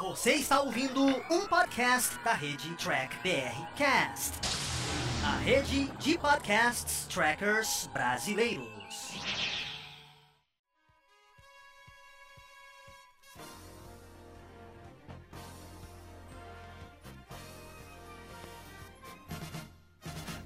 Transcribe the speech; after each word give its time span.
Você 0.00 0.32
está 0.32 0.60
ouvindo 0.60 1.02
um 1.30 1.46
podcast 1.46 2.18
da 2.24 2.32
rede 2.32 2.74
Track 2.74 3.16
BR 3.22 3.64
Cast, 3.76 4.32
a 5.24 5.36
rede 5.38 5.86
de 5.98 6.18
podcasts 6.18 7.06
trackers 7.06 7.88
brasileiros. 7.92 8.66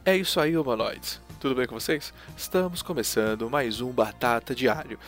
É 0.05 0.17
isso 0.17 0.39
aí, 0.41 0.57
humanoides. 0.57 1.21
Tudo 1.41 1.55
bem 1.55 1.67
com 1.67 1.79
vocês? 1.79 2.13
Estamos 2.37 2.83
começando 2.83 3.49
mais 3.49 3.81
um 3.81 3.93
Batata 3.93 4.55
Diário, 4.55 4.99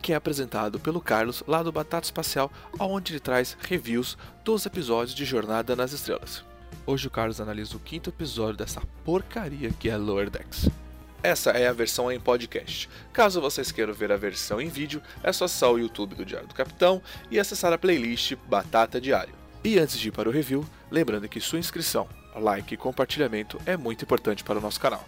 que 0.00 0.12
é 0.12 0.16
apresentado 0.16 0.80
pelo 0.80 1.00
Carlos 1.00 1.42
lá 1.46 1.62
do 1.62 1.72
Batata 1.72 2.06
Espacial, 2.06 2.50
onde 2.78 3.12
ele 3.12 3.20
traz 3.20 3.56
reviews 3.60 4.16
dos 4.44 4.66
episódios 4.66 5.14
de 5.14 5.24
Jornada 5.24 5.76
nas 5.76 5.92
Estrelas. 5.92 6.44
Hoje 6.86 7.06
o 7.06 7.10
Carlos 7.10 7.40
analisa 7.40 7.76
o 7.76 7.80
quinto 7.80 8.10
episódio 8.10 8.56
dessa 8.56 8.80
porcaria 9.04 9.70
que 9.78 9.88
é 9.88 9.96
Lower 9.96 10.30
Decks. 10.30 10.68
Essa 11.22 11.50
é 11.50 11.68
a 11.68 11.72
versão 11.72 12.10
em 12.10 12.18
podcast. 12.18 12.88
Caso 13.12 13.40
vocês 13.40 13.70
queiram 13.70 13.92
ver 13.92 14.10
a 14.10 14.16
versão 14.16 14.60
em 14.60 14.68
vídeo, 14.68 15.02
é 15.22 15.32
só 15.32 15.44
acessar 15.44 15.70
o 15.70 15.78
YouTube 15.78 16.14
do 16.14 16.24
Diário 16.24 16.48
do 16.48 16.54
Capitão 16.54 17.02
e 17.30 17.38
acessar 17.38 17.72
a 17.72 17.78
playlist 17.78 18.34
Batata 18.48 19.00
Diário. 19.00 19.34
E 19.62 19.78
antes 19.78 19.98
de 19.98 20.08
ir 20.08 20.12
para 20.12 20.28
o 20.28 20.32
review, 20.32 20.66
lembrando 20.90 21.28
que 21.28 21.40
sua 21.40 21.58
inscrição, 21.58 22.08
like 22.34 22.72
e 22.72 22.76
compartilhamento 22.78 23.60
é 23.66 23.76
muito 23.76 24.04
importante 24.04 24.42
para 24.42 24.58
o 24.58 24.62
nosso 24.62 24.80
canal. 24.80 25.04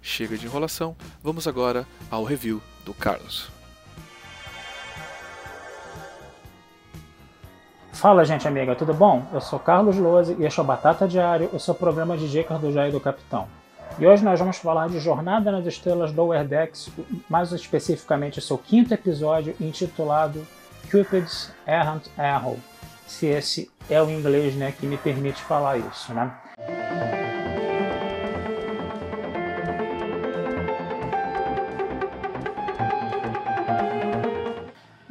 Chega 0.00 0.36
de 0.36 0.46
enrolação, 0.46 0.96
vamos 1.22 1.46
agora 1.46 1.86
ao 2.10 2.24
review 2.24 2.60
do 2.84 2.92
Carlos. 2.92 3.61
Fala, 8.02 8.24
gente 8.24 8.48
amiga, 8.48 8.74
tudo 8.74 8.92
bom? 8.92 9.24
Eu 9.32 9.40
sou 9.40 9.60
Carlos 9.60 9.96
Lose 9.96 10.34
e 10.36 10.44
este 10.44 10.58
é 10.58 10.62
o 10.64 10.66
Batata 10.66 11.06
Diário, 11.06 11.48
o 11.52 11.60
seu 11.60 11.72
programa 11.72 12.16
de 12.16 12.28
dicas 12.28 12.60
do 12.60 12.72
Jair 12.72 12.90
do 12.90 12.98
Capitão. 12.98 13.46
E 13.96 14.04
hoje 14.04 14.24
nós 14.24 14.40
vamos 14.40 14.56
falar 14.56 14.88
de 14.88 14.98
Jornada 14.98 15.52
nas 15.52 15.64
Estrelas 15.66 16.10
do 16.10 16.32
Decks, 16.42 16.90
mais 17.30 17.52
especificamente 17.52 18.40
o 18.40 18.42
seu 18.42 18.58
quinto 18.58 18.92
episódio 18.92 19.54
intitulado 19.60 20.44
Cupid's 20.90 21.52
Errant 21.64 22.02
Arrow, 22.18 22.58
se 23.06 23.26
esse 23.26 23.70
é 23.88 24.02
o 24.02 24.10
inglês 24.10 24.56
né, 24.56 24.72
que 24.72 24.84
me 24.84 24.96
permite 24.96 25.40
falar 25.40 25.78
isso, 25.78 26.12
né? 26.12 26.32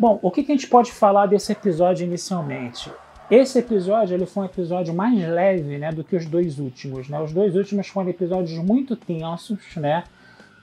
Bom, 0.01 0.17
o 0.23 0.31
que, 0.31 0.41
que 0.41 0.51
a 0.51 0.55
gente 0.55 0.65
pode 0.65 0.91
falar 0.91 1.27
desse 1.27 1.51
episódio 1.51 2.07
inicialmente? 2.07 2.91
Esse 3.29 3.59
episódio 3.59 4.15
ele 4.15 4.25
foi 4.25 4.41
um 4.41 4.45
episódio 4.47 4.95
mais 4.95 5.15
leve 5.29 5.77
né, 5.77 5.91
do 5.91 6.03
que 6.03 6.15
os 6.15 6.25
dois 6.25 6.57
últimos. 6.57 7.07
Né? 7.07 7.21
Os 7.21 7.31
dois 7.31 7.55
últimos 7.55 7.87
foram 7.87 8.09
episódios 8.09 8.57
muito 8.57 8.95
tensos, 8.95 9.59
né? 9.75 10.03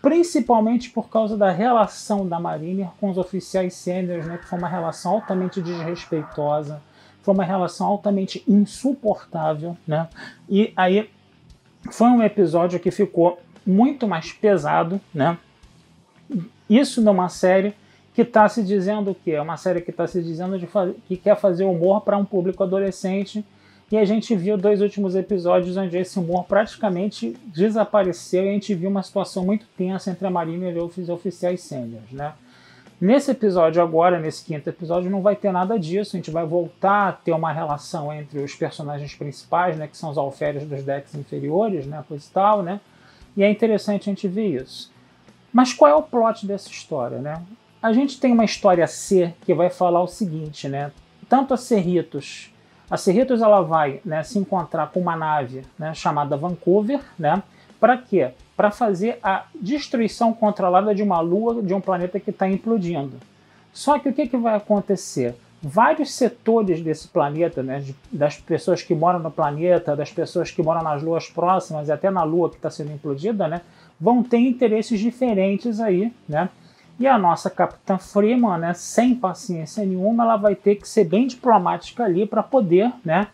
principalmente 0.03 0.91
por 0.91 1.09
causa 1.09 1.37
da 1.37 1.53
relação 1.53 2.27
da 2.27 2.41
Mariner 2.41 2.89
com 3.01 3.11
os 3.11 3.17
oficiais 3.17 3.75
sêniores, 3.75 4.27
né? 4.27 4.39
que 4.39 4.49
foi 4.49 4.59
uma 4.59 4.67
relação 4.67 5.13
altamente 5.13 5.63
desrespeitosa, 5.63 6.83
foi 7.23 7.33
uma 7.33 7.45
relação 7.45 7.87
altamente 7.87 8.43
insuportável. 8.45 9.77
Né? 9.87 10.09
E 10.49 10.73
aí 10.77 11.09
foi 11.93 12.09
um 12.09 12.25
episódio 12.25 12.81
que 12.81 12.91
ficou 12.91 13.39
muito 13.65 14.09
mais 14.09 14.33
pesado. 14.33 15.01
Né? 15.15 15.39
Isso 16.69 17.01
numa 17.01 17.29
série 17.29 17.73
que 18.19 18.23
está 18.23 18.49
se 18.49 18.65
dizendo 18.65 19.13
o 19.13 19.15
quê? 19.15 19.31
É 19.31 19.41
uma 19.41 19.57
série 19.57 19.81
que 19.81 19.93
está 19.93 20.05
se 20.05 20.21
dizendo 20.21 20.59
que 21.07 21.17
quer 21.17 21.37
fazer 21.37 21.63
humor 21.63 22.01
para 22.01 22.17
um 22.17 22.25
público 22.25 22.65
adolescente. 22.65 23.45
E 23.93 23.97
a 23.97 24.05
gente 24.05 24.35
viu 24.35 24.59
dois 24.59 24.83
últimos 24.83 25.15
episódios 25.15 25.77
onde 25.77 25.97
esse 25.97 26.19
humor 26.19 26.43
praticamente 26.43 27.37
desapareceu 27.47 28.45
e 28.45 28.49
a 28.49 28.53
gente 28.55 28.75
viu 28.75 28.91
uma 28.91 29.05
situação 29.05 29.45
muito 29.45 29.67
tensa 29.77 30.11
entre 30.11 30.27
a 30.27 30.31
Marina 30.31 30.69
e 30.69 30.77
os 30.81 31.09
oficiais 31.09 31.61
sêniores, 31.61 32.11
né? 32.11 32.33
Nesse 33.01 33.31
episódio 33.31 33.81
agora, 33.81 34.19
nesse 34.19 34.45
quinto 34.45 34.69
episódio, 34.69 35.09
não 35.09 35.23
vai 35.23 35.37
ter 35.37 35.53
nada 35.53 35.79
disso. 35.79 36.17
A 36.17 36.19
gente 36.19 36.33
vai 36.33 36.45
voltar 36.45 37.09
a 37.11 37.13
ter 37.13 37.31
uma 37.31 37.53
relação 37.53 38.13
entre 38.13 38.41
os 38.41 38.53
personagens 38.53 39.15
principais, 39.15 39.77
né, 39.77 39.87
que 39.87 39.97
são 39.97 40.11
os 40.11 40.19
alferes 40.19 40.65
dos 40.65 40.83
decks 40.83 41.15
inferiores, 41.15 41.87
né, 41.87 42.05
coisa 42.09 42.27
e 42.29 42.33
tal, 42.33 42.65
né? 42.65 42.81
E 43.37 43.45
é 43.45 43.49
interessante 43.49 44.11
a 44.11 44.13
gente 44.13 44.27
ver 44.27 44.61
isso. 44.61 44.91
Mas 45.53 45.73
qual 45.73 45.89
é 45.89 45.95
o 45.95 46.03
plot 46.03 46.45
dessa 46.45 46.69
história, 46.69 47.19
né? 47.19 47.41
A 47.83 47.93
gente 47.93 48.21
tem 48.21 48.33
uma 48.33 48.45
história 48.45 48.87
C 48.87 49.35
que 49.43 49.55
vai 49.55 49.71
falar 49.71 50.03
o 50.03 50.09
seguinte, 50.09 50.69
né? 50.69 50.91
Tanto 51.29 51.55
a 51.55 51.57
Cerritos, 51.57 52.53
a 52.91 52.97
Cerritos 52.97 53.43
ela 53.43 53.61
vai 53.61 54.01
né, 54.05 54.23
se 54.23 54.39
encontrar 54.39 54.91
com 54.91 55.01
uma 55.01 55.15
nave 55.15 55.63
né, 55.79 55.93
chamada 55.95 56.37
Vancouver, 56.37 57.01
né? 57.19 57.43
Para 57.79 57.97
quê? 57.97 58.31
Para 58.57 58.71
fazer 58.71 59.19
a 59.23 59.45
destruição 59.55 60.33
controlada 60.33 60.95
de 60.95 61.03
uma 61.03 61.21
lua 61.21 61.63
de 61.63 61.73
um 61.75 61.81
planeta 61.81 62.19
que 62.19 62.31
está 62.31 62.49
implodindo. 62.49 63.17
Só 63.73 63.99
que 63.99 64.09
o 64.09 64.13
que, 64.13 64.27
que 64.27 64.37
vai 64.37 64.57
acontecer? 64.57 65.37
Vários 65.63 66.13
setores 66.13 66.81
desse 66.81 67.09
planeta, 67.09 67.63
né, 67.63 67.85
das 68.11 68.37
pessoas 68.37 68.83
que 68.83 68.95
moram 68.95 69.19
no 69.19 69.31
planeta, 69.31 69.95
das 69.95 70.11
pessoas 70.11 70.51
que 70.51 70.63
moram 70.63 70.83
nas 70.83 71.03
luas 71.03 71.29
próximas 71.29 71.89
e 71.89 71.93
até 71.93 72.11
na 72.11 72.23
lua 72.23 72.49
que 72.49 72.57
está 72.57 72.71
sendo 72.71 72.93
implodida, 72.93 73.47
né, 73.47 73.61
vão 74.01 74.23
ter 74.23 74.39
interesses 74.39 74.99
diferentes 74.99 75.81
aí, 75.81 76.13
né? 76.29 76.49
E 76.99 77.07
a 77.07 77.17
nossa 77.17 77.49
capitã 77.49 77.97
Freeman, 77.97 78.59
né, 78.59 78.75
sem 78.75 79.15
paciência 79.15 79.85
nenhuma, 79.85 80.25
ela 80.25 80.37
vai 80.37 80.57
ter 80.57 80.75
que 80.75 80.89
ser 80.89 81.05
bem 81.05 81.29
diplomática 81.29 82.05
ali 82.05 82.27
para 82.27 82.43
poder 82.43 82.93
né, 83.05 83.29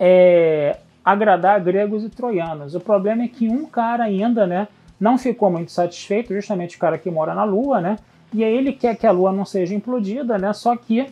é, 0.00 0.78
agradar 1.04 1.60
gregos 1.60 2.04
e 2.04 2.08
troianos. 2.08 2.74
O 2.74 2.80
problema 2.80 3.22
é 3.24 3.28
que 3.28 3.48
um 3.48 3.66
cara 3.66 4.04
ainda 4.04 4.46
né, 4.46 4.66
não 4.98 5.18
ficou 5.18 5.50
muito 5.50 5.70
satisfeito, 5.70 6.32
justamente 6.32 6.76
o 6.76 6.78
cara 6.78 6.96
que 6.96 7.10
mora 7.10 7.34
na 7.34 7.44
Lua, 7.44 7.82
né, 7.82 7.98
e 8.32 8.42
aí 8.42 8.56
ele 8.56 8.72
quer 8.72 8.96
que 8.96 9.06
a 9.06 9.10
Lua 9.10 9.30
não 9.30 9.44
seja 9.44 9.74
implodida, 9.74 10.38
né, 10.38 10.50
só 10.54 10.74
que 10.74 11.06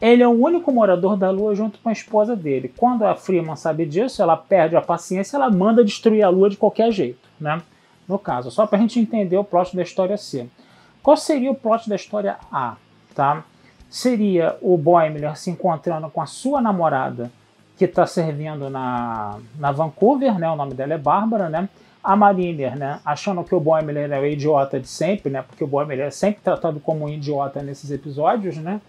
ele 0.00 0.22
é 0.22 0.28
o 0.28 0.30
único 0.30 0.72
morador 0.72 1.18
da 1.18 1.30
Lua 1.30 1.54
junto 1.54 1.78
com 1.80 1.88
a 1.90 1.92
esposa 1.92 2.34
dele. 2.34 2.72
Quando 2.76 3.04
a 3.04 3.14
Freeman 3.14 3.56
sabe 3.56 3.84
disso, 3.84 4.22
ela 4.22 4.36
perde 4.36 4.74
a 4.76 4.80
paciência, 4.80 5.36
ela 5.36 5.50
manda 5.50 5.84
destruir 5.84 6.22
a 6.22 6.28
Lua 6.30 6.48
de 6.48 6.56
qualquer 6.56 6.90
jeito, 6.92 7.28
né? 7.38 7.60
No 8.08 8.18
caso, 8.18 8.50
só 8.50 8.66
para 8.66 8.78
a 8.78 8.80
gente 8.80 9.00
entender 9.00 9.36
o 9.36 9.44
plot 9.44 9.74
da 9.74 9.82
história 9.82 10.16
C. 10.16 10.46
Qual 11.06 11.16
seria 11.16 11.52
o 11.52 11.54
plot 11.54 11.88
da 11.88 11.94
história 11.94 12.36
A? 12.50 12.74
Tá? 13.14 13.44
Seria 13.88 14.56
o 14.60 14.76
Boimler 14.76 15.36
se 15.36 15.48
encontrando 15.48 16.10
com 16.10 16.20
a 16.20 16.26
sua 16.26 16.60
namorada, 16.60 17.30
que 17.78 17.84
está 17.84 18.08
servindo 18.08 18.68
na, 18.68 19.38
na 19.56 19.70
Vancouver, 19.70 20.36
né? 20.36 20.50
o 20.50 20.56
nome 20.56 20.74
dela 20.74 20.94
é 20.94 20.98
Bárbara, 20.98 21.48
né? 21.48 21.68
a 22.02 22.16
Mariner, 22.16 22.76
né, 22.76 23.00
achando 23.04 23.44
que 23.44 23.54
o 23.54 23.60
Boimler 23.60 24.10
é 24.10 24.18
o 24.18 24.26
idiota 24.26 24.80
de 24.80 24.88
sempre, 24.88 25.30
né, 25.30 25.42
porque 25.42 25.62
o 25.62 25.66
Boimler 25.66 26.00
é 26.00 26.10
sempre 26.10 26.40
tratado 26.40 26.78
como 26.78 27.04
um 27.04 27.08
idiota 27.08 27.62
nesses 27.62 27.90
episódios, 27.90 28.56
né, 28.56 28.80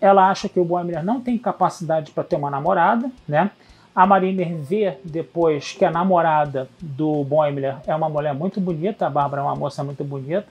ela 0.00 0.30
acha 0.30 0.48
que 0.48 0.58
o 0.58 0.64
Boimler 0.64 1.04
não 1.04 1.20
tem 1.20 1.36
capacidade 1.36 2.10
para 2.12 2.24
ter 2.24 2.36
uma 2.36 2.50
namorada, 2.50 3.10
né, 3.28 3.50
a 3.94 4.06
Mariner 4.06 4.56
vê 4.56 4.96
depois 5.04 5.72
que 5.72 5.84
a 5.84 5.90
namorada 5.90 6.66
do 6.80 7.22
Boimler 7.24 7.76
é 7.86 7.94
uma 7.94 8.08
mulher 8.08 8.32
muito 8.32 8.62
bonita, 8.62 9.06
a 9.06 9.10
Bárbara 9.10 9.42
é 9.42 9.44
uma 9.44 9.56
moça 9.56 9.84
muito 9.84 10.02
bonita, 10.02 10.46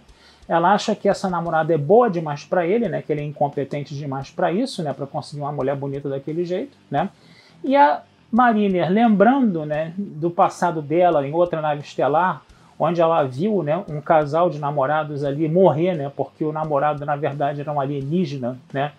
ela 0.47 0.73
acha 0.73 0.95
que 0.95 1.07
essa 1.07 1.29
namorada 1.29 1.73
é 1.73 1.77
boa 1.77 2.09
demais 2.09 2.43
para 2.43 2.65
ele, 2.65 2.89
né? 2.89 3.01
Que 3.01 3.13
ele 3.13 3.21
é 3.21 3.23
incompetente 3.23 3.95
demais 3.95 4.29
para 4.29 4.51
isso, 4.51 4.83
né? 4.83 4.93
Para 4.93 5.05
conseguir 5.05 5.41
uma 5.41 5.51
mulher 5.51 5.75
bonita 5.75 6.09
daquele 6.09 6.43
jeito, 6.43 6.77
né? 6.91 7.09
E 7.63 7.75
a 7.75 8.01
Mariner, 8.31 8.89
lembrando, 8.89 9.65
né, 9.65 9.93
do 9.95 10.29
passado 10.29 10.81
dela 10.81 11.25
em 11.25 11.31
outra 11.31 11.61
nave 11.61 11.81
estelar, 11.81 12.41
onde 12.79 12.99
ela 12.99 13.23
viu, 13.23 13.61
né, 13.61 13.83
um 13.87 14.01
casal 14.01 14.49
de 14.49 14.57
namorados 14.57 15.23
ali 15.23 15.47
morrer, 15.47 15.95
né? 15.95 16.11
Porque 16.13 16.43
o 16.43 16.51
namorado 16.51 17.05
na 17.05 17.15
verdade 17.15 17.61
era 17.61 17.71
um 17.71 17.79
alienígena, 17.79 18.57
né? 18.73 18.91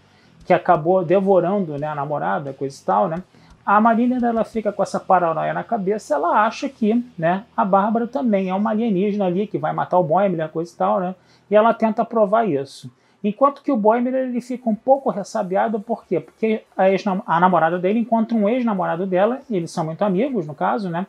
Que 0.46 0.52
acabou 0.52 1.04
devorando, 1.04 1.76
né, 1.76 1.86
a 1.86 1.94
namorada, 1.94 2.52
coisa 2.52 2.80
e 2.80 2.84
tal, 2.84 3.08
né? 3.08 3.22
A 3.64 3.80
Mariner 3.80 4.22
ela 4.22 4.44
fica 4.44 4.72
com 4.72 4.82
essa 4.82 5.00
paranoia 5.00 5.54
na 5.54 5.64
cabeça, 5.64 6.14
ela 6.14 6.44
acha 6.44 6.68
que, 6.68 7.02
né, 7.18 7.44
a 7.56 7.64
Bárbara 7.64 8.06
também 8.06 8.50
é 8.50 8.54
uma 8.54 8.70
alienígena 8.70 9.24
ali 9.24 9.46
que 9.46 9.58
vai 9.58 9.72
matar 9.72 9.98
o 9.98 10.04
Boimler, 10.04 10.48
coisa 10.50 10.72
e 10.72 10.76
tal, 10.76 11.00
né? 11.00 11.14
e 11.50 11.56
ela 11.56 11.74
tenta 11.74 12.04
provar 12.04 12.48
isso. 12.48 12.90
Enquanto 13.22 13.62
que 13.62 13.72
o 13.72 13.76
Boimler 13.76 14.14
ele 14.14 14.40
fica 14.40 14.68
um 14.68 14.74
pouco 14.74 15.08
ressabiado, 15.08 15.80
por 15.80 16.04
quê? 16.04 16.20
Porque 16.20 16.62
a, 16.76 16.84
a 17.26 17.40
namorada 17.40 17.78
dele 17.78 17.98
encontra 17.98 18.36
um 18.36 18.48
ex-namorado 18.48 19.06
dela, 19.06 19.40
eles 19.50 19.70
são 19.70 19.84
muito 19.84 20.02
amigos 20.02 20.46
no 20.46 20.54
caso, 20.54 20.90
né? 20.90 21.06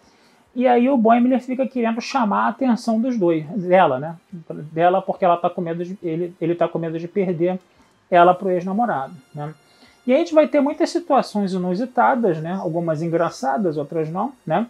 E 0.55 0.65
aí 0.65 0.89
o 0.89 0.95
Boimler 0.95 1.41
fica 1.41 1.67
querendo 1.67 1.99
chamar 1.99 2.45
a 2.45 2.47
atenção 2.47 3.01
dos 3.01 3.19
dois, 3.19 3.45
dela, 3.45 3.99
né? 3.99 4.15
Dela 4.71 5.01
porque 5.01 5.25
ela 5.25 5.35
tá 5.35 5.49
com 5.49 5.59
medo 5.59 5.83
de, 5.83 5.97
ele, 6.01 6.33
ele 6.39 6.55
tá 6.55 6.69
com 6.69 6.79
medo 6.79 6.97
de 6.97 7.07
perder 7.07 7.59
ela 8.09 8.33
pro 8.33 8.49
ex-namorado, 8.49 9.13
né? 9.33 9.53
E 10.05 10.11
aí 10.11 10.17
a 10.17 10.19
gente 10.19 10.33
vai 10.33 10.47
ter 10.47 10.61
muitas 10.61 10.89
situações 10.89 11.53
inusitadas, 11.53 12.39
né? 12.39 12.53
Algumas 12.53 13.01
engraçadas, 13.01 13.77
outras 13.77 14.09
não, 14.09 14.33
né? 14.45 14.67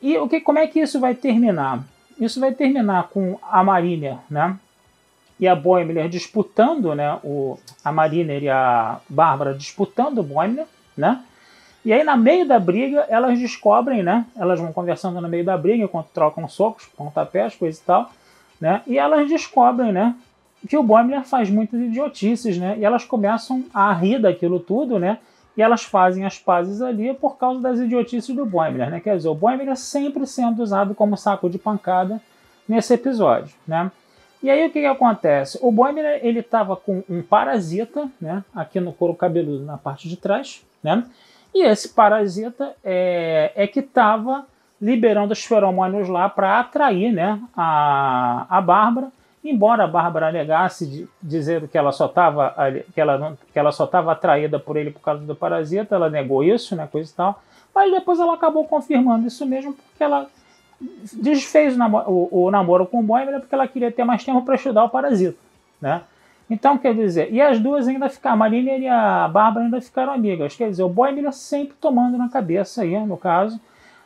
E 0.00 0.16
o 0.16 0.28
que, 0.28 0.40
como 0.40 0.58
é 0.58 0.66
que 0.66 0.80
isso 0.80 0.98
vai 0.98 1.14
terminar? 1.14 1.84
Isso 2.18 2.40
vai 2.40 2.52
terminar 2.52 3.08
com 3.08 3.38
a 3.42 3.62
Mariner, 3.62 4.16
né? 4.30 4.58
e 5.40 5.48
a 5.48 5.56
Boimler 5.56 6.08
disputando, 6.08 6.94
né, 6.94 7.18
o, 7.24 7.58
a 7.82 7.90
Mariner 7.90 8.42
e 8.42 8.48
a 8.50 9.00
Bárbara 9.08 9.54
disputando 9.54 10.18
o 10.18 10.22
Boimler, 10.22 10.66
né, 10.94 11.24
E 11.82 11.94
aí, 11.94 12.04
na 12.04 12.14
meio 12.14 12.46
da 12.46 12.60
briga, 12.60 13.06
elas 13.08 13.38
descobrem, 13.38 14.02
né? 14.02 14.26
Elas 14.36 14.60
vão 14.60 14.70
conversando 14.70 15.18
no 15.18 15.26
meio 15.26 15.42
da 15.42 15.56
briga, 15.56 15.82
enquanto 15.82 16.08
trocam 16.08 16.46
socos, 16.46 16.84
pontapés, 16.94 17.56
coisa 17.56 17.80
e 17.80 17.86
tal, 17.86 18.10
né? 18.60 18.82
E 18.86 18.98
elas 18.98 19.26
descobrem, 19.26 19.90
né? 19.90 20.14
Que 20.68 20.76
o 20.76 20.82
Boimler 20.82 21.24
faz 21.24 21.48
muitas 21.50 21.80
idiotices, 21.80 22.58
né? 22.58 22.76
E 22.78 22.84
elas 22.84 23.04
começam 23.04 23.64
a 23.72 23.92
rir 23.92 24.20
daquilo 24.20 24.60
tudo, 24.60 24.98
né? 24.98 25.18
E 25.56 25.62
elas 25.62 25.82
fazem 25.82 26.24
as 26.24 26.38
pazes 26.38 26.80
ali 26.80 27.12
por 27.14 27.36
causa 27.36 27.60
das 27.60 27.78
idiotices 27.78 28.34
do 28.34 28.46
Boimler, 28.46 28.90
né? 28.90 29.00
Quer 29.00 29.16
dizer, 29.16 29.28
o 29.28 29.34
Boimler 29.34 29.76
sempre 29.76 30.26
sendo 30.26 30.62
usado 30.62 30.94
como 30.94 31.16
saco 31.16 31.48
de 31.48 31.58
pancada 31.58 32.20
nesse 32.68 32.94
episódio, 32.94 33.54
né? 33.66 33.90
E 34.42 34.48
aí 34.48 34.66
o 34.66 34.70
que, 34.70 34.80
que 34.80 34.86
acontece? 34.86 35.58
O 35.60 35.70
Boimler, 35.70 36.20
ele 36.22 36.40
estava 36.40 36.76
com 36.76 37.02
um 37.08 37.20
parasita, 37.22 38.08
né? 38.20 38.44
Aqui 38.54 38.80
no 38.80 38.92
couro 38.92 39.14
cabeludo, 39.14 39.64
na 39.64 39.76
parte 39.76 40.08
de 40.08 40.16
trás, 40.16 40.64
né? 40.82 41.04
E 41.54 41.64
esse 41.64 41.88
parasita 41.88 42.74
é, 42.84 43.52
é 43.54 43.66
que 43.66 43.80
estava 43.80 44.46
liberando 44.80 45.32
os 45.32 45.44
feromônios 45.44 46.08
lá 46.08 46.28
para 46.28 46.58
atrair 46.58 47.12
né, 47.12 47.38
a, 47.54 48.46
a 48.48 48.60
Bárbara. 48.60 49.08
Embora 49.42 49.84
a 49.84 49.88
Bárbara 49.88 50.30
negasse 50.30 50.86
de, 50.86 51.08
dizer 51.22 51.66
que 51.68 51.78
ela 51.78 51.92
só 51.92 52.06
estava 52.06 52.54
que 52.92 53.00
ela, 53.00 53.38
que 53.52 53.58
ela 53.58 53.72
só 53.72 53.84
estava 53.84 54.12
atraída 54.12 54.58
por 54.58 54.76
ele 54.76 54.90
por 54.90 55.00
causa 55.00 55.24
do 55.24 55.34
parasita, 55.34 55.94
ela 55.94 56.10
negou 56.10 56.44
isso, 56.44 56.76
né, 56.76 56.86
coisa 56.90 57.10
e 57.10 57.14
tal. 57.14 57.42
Mas 57.74 57.90
depois 57.90 58.20
ela 58.20 58.34
acabou 58.34 58.66
confirmando 58.66 59.26
isso 59.26 59.46
mesmo 59.46 59.72
porque 59.72 60.04
ela 60.04 60.26
desfez 61.14 61.74
o, 61.74 61.78
namoro, 61.78 62.10
o, 62.10 62.44
o 62.44 62.50
namoro 62.50 62.86
com 62.86 63.00
o 63.00 63.02
Boimler 63.02 63.40
porque 63.40 63.54
ela 63.54 63.66
queria 63.66 63.90
ter 63.90 64.04
mais 64.04 64.24
tempo 64.24 64.42
para 64.42 64.54
estudar 64.56 64.84
o 64.84 64.90
parasita, 64.90 65.38
né? 65.80 66.02
Então, 66.50 66.76
quer 66.76 66.92
dizer, 66.94 67.32
e 67.32 67.40
as 67.40 67.60
duas 67.60 67.86
ainda 67.86 68.08
ficaram, 68.08 68.34
a 68.34 68.38
Marina 68.38 68.72
e 68.72 68.88
a 68.88 69.28
Bárbara 69.28 69.64
ainda 69.64 69.80
ficaram 69.80 70.12
amigas. 70.12 70.56
Quer 70.56 70.68
dizer, 70.68 70.82
o 70.82 70.88
Boimler 70.88 71.32
sempre 71.32 71.76
tomando 71.80 72.18
na 72.18 72.28
cabeça 72.28 72.82
aí, 72.82 72.98
no 73.06 73.16
caso. 73.16 73.60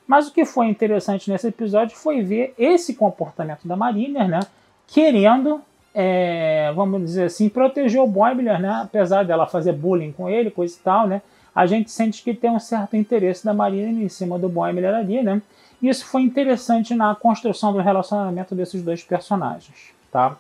Mas 0.07 0.29
o 0.29 0.33
que 0.33 0.45
foi 0.45 0.67
interessante 0.67 1.31
nesse 1.31 1.49
episódio 1.49 1.97
foi 1.97 2.23
ver 2.23 2.55
esse 2.59 2.95
comportamento 2.95 3.67
da 3.67 3.75
Mariner, 3.75 4.29
né? 4.29 4.41
Querendo, 4.87 5.61
é, 5.95 6.73
vamos 6.75 7.03
dizer 7.03 7.25
assim, 7.25 7.49
proteger 7.49 8.01
o 8.01 8.07
Boimler, 8.07 8.61
né? 8.61 8.81
Apesar 8.83 9.25
dela 9.25 9.47
fazer 9.47 9.73
bullying 9.73 10.13
com 10.13 10.29
ele, 10.29 10.51
coisa 10.51 10.75
e 10.75 10.83
tal, 10.83 11.07
né? 11.07 11.23
A 11.55 11.67
gente 11.67 11.91
sente 11.91 12.23
que 12.23 12.35
tem 12.35 12.51
um 12.51 12.59
certo 12.59 12.97
interesse 12.97 13.45
da 13.45 13.55
Mariner 13.55 13.91
em 13.91 14.09
cima 14.09 14.39
do 14.39 14.49
Boimler 14.49 14.95
ali, 14.95 15.23
né? 15.23 15.41
Isso 15.81 16.07
foi 16.07 16.23
interessante 16.23 16.95
na 16.95 17.15
construção 17.15 17.73
do 17.73 17.79
relacionamento 17.79 18.55
desses 18.55 18.83
dois 18.83 19.03
personagens, 19.03 19.93
tá? 20.11 20.37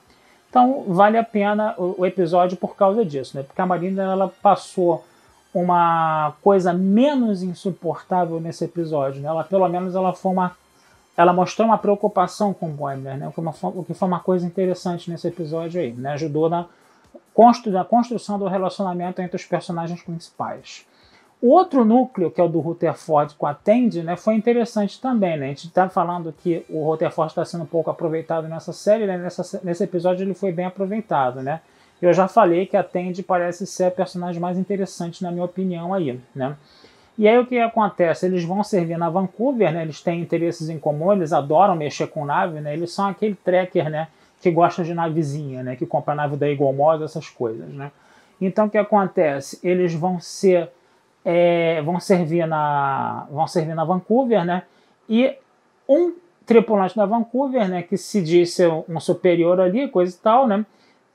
Então 0.48 0.84
vale 0.88 1.18
a 1.18 1.24
pena 1.24 1.74
o, 1.76 1.96
o 1.98 2.06
episódio 2.06 2.56
por 2.56 2.76
causa 2.76 3.04
disso, 3.04 3.36
né? 3.36 3.42
Porque 3.42 3.60
a 3.60 3.66
Marina 3.66 4.02
ela 4.02 4.32
passou 4.42 5.04
uma 5.52 6.32
coisa 6.42 6.72
menos 6.72 7.42
insuportável 7.42 8.40
nesse 8.40 8.64
episódio, 8.64 9.20
né? 9.20 9.28
Ela 9.28 9.44
pelo 9.44 9.68
menos 9.68 9.94
ela 9.94 10.12
foi 10.12 10.32
uma 10.32 10.56
ela 11.16 11.32
mostrou 11.32 11.68
uma 11.68 11.78
preocupação 11.78 12.52
com 12.52 12.66
o 12.66 12.72
Boimler, 12.72 13.16
né? 13.16 13.32
O 13.62 13.84
que 13.84 13.94
foi 13.94 14.08
uma 14.08 14.20
coisa 14.20 14.46
interessante 14.46 15.10
nesse 15.10 15.28
episódio 15.28 15.80
aí, 15.80 15.92
né? 15.92 16.12
Ajudou 16.12 16.48
na, 16.48 16.66
constru, 17.32 17.70
na 17.70 17.84
construção 17.84 18.38
do 18.38 18.46
relacionamento 18.46 19.22
entre 19.22 19.36
os 19.36 19.44
personagens 19.44 20.02
principais. 20.02 20.86
O 21.42 21.48
outro 21.48 21.84
núcleo, 21.84 22.30
que 22.30 22.40
é 22.40 22.44
o 22.44 22.48
do 22.48 22.58
Rutherford 22.58 23.34
com 23.34 23.46
a 23.46 23.52
Tandy, 23.52 24.02
né, 24.02 24.16
foi 24.16 24.34
interessante 24.34 24.98
também. 24.98 25.36
Né? 25.36 25.44
A 25.44 25.48
gente 25.48 25.66
está 25.66 25.88
falando 25.90 26.32
que 26.32 26.64
o 26.70 26.82
Rutherford 26.84 27.32
está 27.32 27.44
sendo 27.44 27.66
pouco 27.66 27.90
aproveitado 27.90 28.48
nessa 28.48 28.72
série, 28.72 29.06
né? 29.06 29.18
nessa, 29.18 29.60
nesse 29.62 29.84
episódio 29.84 30.24
ele 30.24 30.32
foi 30.32 30.52
bem 30.52 30.64
aproveitado. 30.64 31.42
Né? 31.42 31.60
Eu 32.00 32.14
já 32.14 32.28
falei 32.28 32.64
que 32.64 32.78
a 32.78 32.82
Tandy 32.82 33.22
parece 33.22 33.66
ser 33.66 33.84
a 33.84 33.90
personagem 33.90 34.40
mais 34.40 34.56
interessante, 34.56 35.22
na 35.22 35.30
minha 35.30 35.44
opinião, 35.44 35.92
aí. 35.92 36.18
Né? 36.34 36.56
E 37.16 37.28
aí 37.28 37.38
o 37.38 37.46
que 37.46 37.58
acontece? 37.58 38.26
Eles 38.26 38.44
vão 38.44 38.64
servir 38.64 38.98
na 38.98 39.08
Vancouver, 39.08 39.72
né? 39.72 39.82
eles 39.82 40.00
têm 40.00 40.20
interesses 40.20 40.68
em 40.68 40.78
comum, 40.78 41.12
eles 41.12 41.32
adoram 41.32 41.76
mexer 41.76 42.08
com 42.08 42.24
nave, 42.24 42.60
né? 42.60 42.72
eles 42.72 42.92
são 42.92 43.06
aquele 43.06 43.34
tracker 43.36 43.88
né? 43.88 44.08
que 44.40 44.50
gosta 44.50 44.82
de 44.82 44.92
navezinha, 44.92 45.62
né? 45.62 45.76
que 45.76 45.86
compra 45.86 46.14
nave 46.14 46.36
da 46.36 46.48
Eagle 46.48 46.72
Moss, 46.72 47.02
essas 47.02 47.28
coisas. 47.28 47.68
Né? 47.68 47.92
Então 48.40 48.66
o 48.66 48.70
que 48.70 48.78
acontece? 48.78 49.60
Eles 49.62 49.94
vão 49.94 50.20
ser 50.20 50.70
é, 51.24 51.80
vão 51.82 51.98
servir 51.98 52.46
na 52.46 53.26
vão 53.30 53.46
servir 53.46 53.74
na 53.74 53.84
Vancouver, 53.84 54.44
né? 54.44 54.64
E 55.08 55.34
um 55.88 56.14
tripulante 56.44 56.94
da 56.94 57.06
Vancouver, 57.06 57.68
né, 57.68 57.82
que 57.82 57.96
se 57.96 58.20
diz 58.20 58.52
ser 58.52 58.70
um 58.70 59.00
superior 59.00 59.58
ali, 59.60 59.88
coisa 59.88 60.14
e 60.14 60.18
tal, 60.18 60.46
né, 60.46 60.64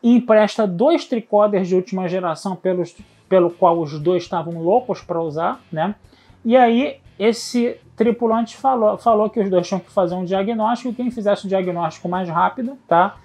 empresta 0.02 0.66
dois 0.66 1.06
tricoders 1.06 1.68
de 1.68 1.76
última 1.76 2.08
geração 2.08 2.56
pelos, 2.56 2.96
pelo 3.30 3.52
qual 3.52 3.80
os 3.80 3.98
dois 4.00 4.24
estavam 4.24 4.62
loucos 4.62 5.02
para 5.02 5.22
usar, 5.22 5.62
né? 5.72 5.96
E 6.44 6.58
aí 6.58 6.98
esse 7.18 7.78
tripulante 7.96 8.58
falou, 8.58 8.98
falou 8.98 9.30
que 9.30 9.40
os 9.40 9.50
dois 9.50 9.68
tinham 9.68 9.80
que 9.80 9.92
fazer 9.92 10.16
um 10.16 10.26
diagnóstico, 10.26 10.90
e 10.90 10.94
quem 10.94 11.12
fizesse 11.12 11.46
o 11.46 11.50
diagnóstico 11.50 12.10
mais 12.10 12.28
rápido, 12.28 12.78
tá? 12.88 13.18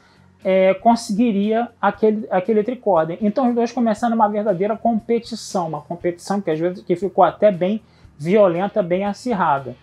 é, 0.44 0.74
conseguiria 0.74 1.68
aquele, 1.80 2.26
aquele 2.30 2.62
tricorder. 2.62 3.16
Então 3.22 3.48
os 3.48 3.54
dois 3.54 3.72
começaram 3.72 4.14
uma 4.14 4.28
verdadeira 4.28 4.76
competição, 4.76 5.66
uma 5.66 5.80
competição 5.80 6.40
que 6.40 6.50
às 6.50 6.60
vezes 6.60 6.84
que 6.84 6.94
ficou 6.94 7.24
até 7.24 7.50
bem 7.50 7.80
violenta, 8.18 8.82
bem 8.82 9.06
acirrada. 9.06 9.74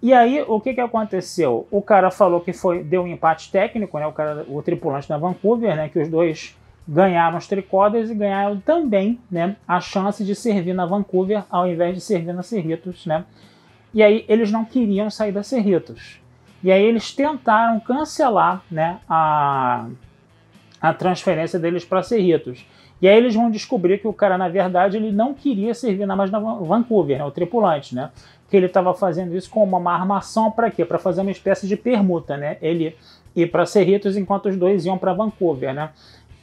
E 0.00 0.14
aí 0.14 0.44
o 0.46 0.60
que, 0.60 0.74
que 0.74 0.80
aconteceu? 0.80 1.66
O 1.70 1.82
cara 1.82 2.10
falou 2.10 2.40
que 2.40 2.52
foi 2.52 2.84
deu 2.84 3.02
um 3.02 3.08
empate 3.08 3.50
técnico, 3.50 3.98
né? 3.98 4.06
O 4.06 4.12
cara, 4.12 4.46
o 4.48 4.62
tripulante 4.62 5.08
da 5.08 5.18
Vancouver, 5.18 5.74
né? 5.74 5.88
Que 5.88 5.98
os 5.98 6.08
dois 6.08 6.56
ganharam 6.86 7.38
os 7.38 7.46
tricorders 7.46 8.10
e 8.10 8.14
ganharam 8.14 8.60
também, 8.60 9.18
né? 9.30 9.56
A 9.66 9.80
chance 9.80 10.24
de 10.24 10.34
servir 10.34 10.72
na 10.72 10.86
Vancouver 10.86 11.44
ao 11.50 11.66
invés 11.66 11.94
de 11.94 12.00
servir 12.00 12.32
na 12.32 12.42
Cerritos, 12.42 13.06
né? 13.06 13.24
E 13.92 14.02
aí 14.02 14.24
eles 14.28 14.52
não 14.52 14.64
queriam 14.64 15.10
sair 15.10 15.32
da 15.32 15.42
Cerritos. 15.42 16.20
E 16.62 16.70
aí 16.70 16.84
eles 16.84 17.12
tentaram 17.12 17.78
cancelar 17.80 18.62
né, 18.70 18.98
a, 19.08 19.86
a 20.80 20.94
transferência 20.94 21.58
deles 21.58 21.84
para 21.84 22.02
Cerritos. 22.02 22.66
E 23.00 23.08
aí 23.08 23.16
eles 23.16 23.34
vão 23.34 23.50
descobrir 23.50 23.98
que 23.98 24.08
o 24.08 24.12
cara, 24.12 24.38
na 24.38 24.48
verdade, 24.48 24.96
ele 24.96 25.12
não 25.12 25.34
queria 25.34 25.74
servir 25.74 26.06
mais 26.06 26.30
na 26.30 26.38
Vancouver, 26.38 27.18
né, 27.18 27.24
o 27.24 27.30
tripulante, 27.30 27.94
né? 27.94 28.10
Que 28.48 28.56
ele 28.56 28.66
estava 28.66 28.94
fazendo 28.94 29.36
isso 29.36 29.50
como 29.50 29.76
uma 29.76 29.92
armação 29.92 30.50
para 30.50 30.70
quê? 30.70 30.84
Para 30.84 30.98
fazer 30.98 31.20
uma 31.20 31.30
espécie 31.30 31.66
de 31.66 31.76
permuta, 31.76 32.36
né? 32.36 32.56
Ele 32.62 32.96
ir 33.34 33.50
para 33.50 33.66
Cerritos 33.66 34.16
enquanto 34.16 34.48
os 34.48 34.56
dois 34.56 34.86
iam 34.86 34.96
para 34.96 35.12
Vancouver, 35.12 35.74
né? 35.74 35.90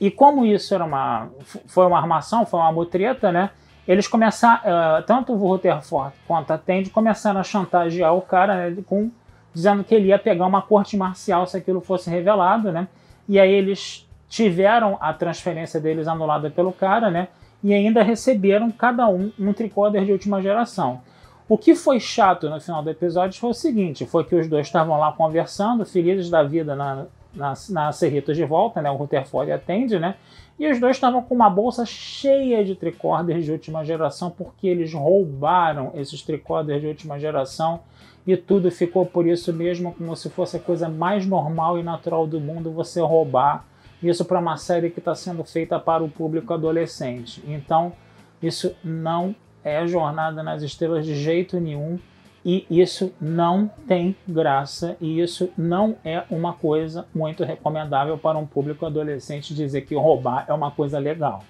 E 0.03 0.11
como 0.11 0.45
isso 0.45 0.75
era 0.75 0.83
uma, 0.83 1.29
foi 1.65 1.85
uma 1.85 1.97
armação, 1.97 2.45
foi 2.45 2.59
uma 2.59 2.73
mutreta, 2.73 3.31
né? 3.31 3.51
Eles 3.87 4.05
começaram, 4.05 4.59
uh, 4.59 5.01
tanto 5.03 5.31
o 5.31 5.37
Rutherford 5.37 6.13
quanto 6.27 6.51
a 6.51 6.57
Tandy 6.57 6.89
começaram 6.89 7.39
a 7.39 7.43
chantagear 7.43 8.13
o 8.13 8.21
cara 8.21 8.69
né, 8.69 8.83
com 8.85 9.09
dizendo 9.53 9.81
que 9.81 9.95
ele 9.95 10.09
ia 10.09 10.19
pegar 10.19 10.45
uma 10.45 10.61
corte 10.61 10.97
marcial 10.97 11.47
se 11.47 11.55
aquilo 11.55 11.79
fosse 11.79 12.09
revelado, 12.09 12.69
né? 12.69 12.89
E 13.29 13.39
aí 13.39 13.49
eles 13.49 14.05
tiveram 14.27 14.97
a 14.99 15.13
transferência 15.13 15.79
deles 15.79 16.05
anulada 16.05 16.51
pelo 16.51 16.73
cara, 16.73 17.09
né? 17.09 17.29
E 17.63 17.73
ainda 17.73 18.03
receberam 18.03 18.69
cada 18.71 19.07
um 19.07 19.31
um 19.39 19.53
tricorder 19.53 20.03
de 20.03 20.11
última 20.11 20.41
geração. 20.41 20.99
O 21.47 21.57
que 21.57 21.75
foi 21.75 22.01
chato 22.01 22.49
no 22.49 22.59
final 22.59 22.83
do 22.83 22.89
episódio 22.89 23.39
foi 23.39 23.51
o 23.51 23.53
seguinte: 23.53 24.05
foi 24.05 24.25
que 24.25 24.35
os 24.35 24.49
dois 24.49 24.67
estavam 24.67 24.99
lá 24.99 25.13
conversando, 25.13 25.85
felizes 25.85 26.29
da 26.29 26.43
vida 26.43 26.75
na, 26.75 27.05
na, 27.33 27.53
na 27.69 27.91
Cerritos 27.91 28.35
de 28.35 28.45
volta, 28.45 28.81
né? 28.81 28.89
O 28.89 28.95
Rutherford 28.95 29.51
atende, 29.51 29.99
né? 29.99 30.15
E 30.59 30.69
os 30.69 30.79
dois 30.79 30.95
estavam 30.95 31.21
com 31.21 31.33
uma 31.33 31.49
bolsa 31.49 31.85
cheia 31.85 32.63
de 32.63 32.75
tricorders 32.75 33.43
de 33.43 33.51
última 33.51 33.83
geração, 33.83 34.29
porque 34.29 34.67
eles 34.67 34.93
roubaram 34.93 35.91
esses 35.95 36.21
tricorders 36.21 36.81
de 36.81 36.87
última 36.87 37.19
geração 37.19 37.81
e 38.25 38.37
tudo 38.37 38.71
ficou 38.71 39.05
por 39.05 39.27
isso 39.27 39.51
mesmo, 39.51 39.93
como 39.93 40.15
se 40.15 40.29
fosse 40.29 40.55
a 40.55 40.59
coisa 40.59 40.87
mais 40.87 41.25
normal 41.25 41.77
e 41.77 41.83
natural 41.83 42.25
do 42.25 42.39
mundo 42.39 42.71
você 42.71 43.01
roubar. 43.01 43.65
Isso 44.01 44.23
para 44.25 44.39
uma 44.39 44.57
série 44.57 44.89
que 44.89 44.99
está 44.99 45.15
sendo 45.15 45.43
feita 45.43 45.79
para 45.79 46.03
o 46.03 46.09
público 46.09 46.53
adolescente. 46.53 47.43
Então, 47.47 47.93
isso 48.41 48.75
não 48.83 49.35
é 49.63 49.85
Jornada 49.87 50.43
nas 50.43 50.61
Estrelas 50.61 51.05
de 51.05 51.15
jeito 51.15 51.59
nenhum. 51.59 51.97
E 52.45 52.65
isso 52.69 53.13
não 53.21 53.69
tem 53.87 54.15
graça, 54.27 54.97
e 54.99 55.21
isso 55.21 55.49
não 55.57 55.95
é 56.03 56.23
uma 56.29 56.53
coisa 56.53 57.05
muito 57.15 57.43
recomendável 57.45 58.17
para 58.17 58.37
um 58.37 58.45
público 58.45 58.85
adolescente 58.85 59.55
dizer 59.55 59.81
que 59.81 59.95
roubar 59.95 60.45
é 60.49 60.53
uma 60.53 60.69
coisa 60.69 60.99
legal. 60.99 61.43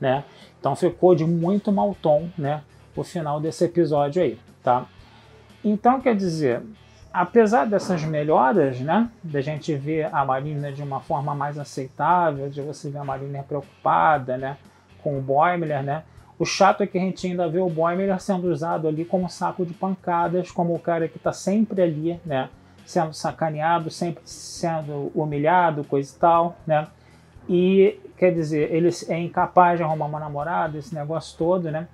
Né? 0.00 0.24
Então 0.58 0.74
ficou 0.74 1.14
de 1.14 1.24
muito 1.24 1.70
mau 1.70 1.96
tom 2.00 2.28
né, 2.36 2.62
o 2.96 3.04
final 3.04 3.40
desse 3.40 3.64
episódio 3.64 4.20
aí. 4.20 4.36
Tá? 4.64 4.86
Então, 5.64 6.00
quer 6.00 6.16
dizer, 6.16 6.60
apesar 7.12 7.66
dessas 7.66 8.02
melhoras, 8.02 8.80
né, 8.80 9.08
da 9.22 9.40
gente 9.40 9.74
ver 9.76 10.12
a 10.12 10.24
Marina 10.24 10.72
de 10.72 10.82
uma 10.82 10.98
forma 10.98 11.34
mais 11.36 11.56
aceitável, 11.56 12.50
de 12.50 12.60
você 12.60 12.90
ver 12.90 12.98
a 12.98 13.04
Marina 13.04 13.44
preocupada, 13.44 14.36
né, 14.36 14.56
com 15.02 15.18
o 15.18 15.20
Boimler, 15.20 15.84
né, 15.84 16.02
o 16.42 16.44
chato 16.44 16.82
é 16.82 16.88
que 16.88 16.98
a 16.98 17.00
gente 17.00 17.24
ainda 17.24 17.48
vê 17.48 17.60
o 17.60 17.68
Boimler 17.68 18.18
sendo 18.18 18.50
usado 18.50 18.88
ali 18.88 19.04
como 19.04 19.28
saco 19.28 19.64
de 19.64 19.72
pancadas, 19.72 20.50
como 20.50 20.74
o 20.74 20.78
cara 20.80 21.06
que 21.06 21.16
está 21.16 21.32
sempre 21.32 21.80
ali, 21.80 22.18
né, 22.26 22.48
sendo 22.84 23.12
sacaneado, 23.12 23.88
sempre 23.90 24.24
sendo 24.26 25.12
humilhado, 25.14 25.84
coisa 25.84 26.12
e 26.12 26.18
tal, 26.18 26.56
né, 26.66 26.88
e 27.48 27.96
quer 28.16 28.34
dizer, 28.34 28.74
ele 28.74 28.90
é 29.08 29.20
incapaz 29.20 29.78
de 29.78 29.84
arrumar 29.84 30.06
uma 30.06 30.18
namorada, 30.18 30.76
esse 30.76 30.92
negócio 30.92 31.38
todo, 31.38 31.70
né, 31.70 31.86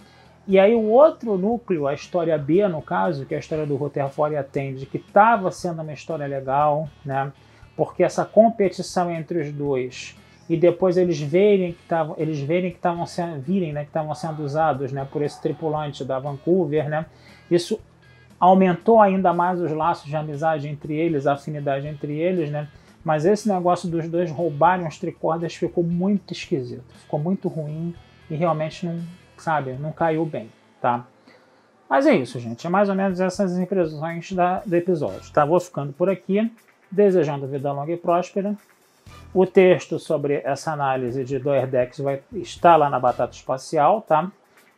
E 0.50 0.58
aí 0.58 0.74
o 0.74 0.84
outro 0.84 1.36
núcleo, 1.36 1.86
a 1.86 1.92
história 1.92 2.38
B, 2.38 2.66
no 2.68 2.80
caso, 2.80 3.26
que 3.26 3.34
é 3.34 3.36
a 3.36 3.40
história 3.40 3.66
do 3.66 3.76
Rutherford 3.76 4.34
atende, 4.34 4.86
que 4.86 4.96
estava 4.96 5.50
sendo 5.50 5.82
uma 5.82 5.92
história 5.92 6.26
legal, 6.26 6.88
né? 7.04 7.30
Porque 7.76 8.02
essa 8.02 8.24
competição 8.24 9.10
entre 9.10 9.42
os 9.42 9.52
dois 9.52 10.16
e 10.48 10.56
depois 10.56 10.96
eles 10.96 11.20
verem 11.20 11.72
que 11.72 11.82
estavam 11.82 12.14
eles 12.18 12.40
verem 12.40 12.70
que 12.70 12.78
estavam 12.78 13.04
sendo 13.04 13.40
virem 13.40 13.72
né 13.72 13.82
que 13.82 13.90
estavam 13.90 14.14
sendo 14.14 14.42
usados 14.42 14.92
né 14.92 15.06
por 15.10 15.22
esse 15.22 15.40
tripulante 15.40 16.04
da 16.04 16.18
Vancouver 16.18 16.88
né. 16.88 17.06
Isso 17.50 17.78
aumentou 18.40 19.00
ainda 19.00 19.32
mais 19.32 19.60
os 19.60 19.70
laços 19.72 20.06
de 20.06 20.16
amizade 20.16 20.68
entre 20.68 20.94
eles 20.94 21.26
a 21.26 21.34
afinidade 21.34 21.86
entre 21.86 22.16
eles 22.16 22.50
né. 22.50 22.68
Mas 23.04 23.24
esse 23.24 23.48
negócio 23.48 23.88
dos 23.88 24.08
dois 24.08 24.30
roubarem 24.30 24.86
os 24.86 24.98
tricordas 24.98 25.54
ficou 25.54 25.84
muito 25.84 26.32
esquisito 26.32 26.84
ficou 27.00 27.20
muito 27.20 27.48
ruim 27.48 27.94
e 28.30 28.34
realmente 28.34 28.86
não 28.86 29.00
sabe 29.36 29.72
não 29.72 29.92
caiu 29.92 30.24
bem 30.24 30.50
tá. 30.80 31.06
Mas 31.90 32.06
é 32.06 32.14
isso 32.14 32.38
gente 32.40 32.66
é 32.66 32.70
mais 32.70 32.88
ou 32.88 32.94
menos 32.94 33.20
essas 33.20 33.58
impressões 33.58 34.32
da, 34.32 34.60
do 34.64 34.74
episódio 34.74 35.30
tá. 35.32 35.44
Vou 35.44 35.60
ficando 35.60 35.92
por 35.92 36.08
aqui 36.08 36.50
desejando 36.90 37.46
vida 37.46 37.70
longa 37.70 37.92
e 37.92 37.96
próspera 37.98 38.56
o 39.32 39.46
texto 39.46 39.98
sobre 39.98 40.40
essa 40.44 40.72
análise 40.72 41.24
de 41.24 41.38
Doerdex 41.38 41.98
vai 41.98 42.22
estar 42.32 42.76
lá 42.76 42.88
na 42.88 42.98
Batata 42.98 43.34
Espacial, 43.34 44.02
tá? 44.02 44.30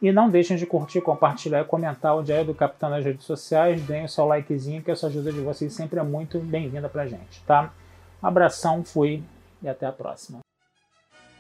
E 0.02 0.11
não 0.11 0.30
deixem 0.30 0.57
de 0.57 0.66
curtir, 0.66 1.00
compartilhar 1.02 1.61
e 1.61 1.64
comentar 1.64 2.16
o 2.16 2.23
Diário 2.23 2.47
do 2.47 2.54
Capitão 2.54 2.88
nas 2.88 3.04
redes 3.04 3.25
sociais. 3.25 3.83
Deem 3.83 4.04
o 4.04 4.09
seu 4.09 4.25
likezinho, 4.25 4.83
que 4.83 4.90
essa 4.90 5.07
ajuda 5.07 5.30
de 5.30 5.40
vocês 5.40 5.73
sempre 5.73 6.00
é 6.00 6.02
muito 6.02 6.38
bem-vinda 6.38 6.88
pra 6.88 7.07
gente, 7.07 7.42
tá? 7.47 7.73
Abração, 8.23 8.83
fui 8.83 9.23
e 9.62 9.69
até 9.69 9.87
a 9.87 9.92
próxima. 9.92 10.40